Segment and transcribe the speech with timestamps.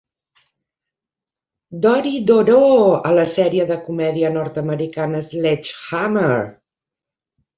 [1.83, 6.33] Dori Doreau a la sèrie de comèdia nord-americana Sledge Hammer!